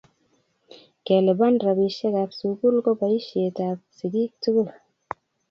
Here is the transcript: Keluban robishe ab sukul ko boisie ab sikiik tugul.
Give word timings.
Keluban 1.05 1.55
robishe 1.65 2.07
ab 2.23 2.31
sukul 2.39 2.75
ko 2.85 2.91
boisie 2.99 3.47
ab 3.69 3.79
sikiik 3.97 4.31
tugul. 4.41 4.69